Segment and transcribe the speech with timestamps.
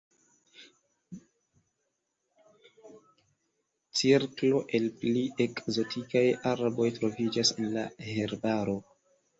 [4.01, 8.79] Cirklo el pli ekzotikaj arboj troviĝas en la herbaro.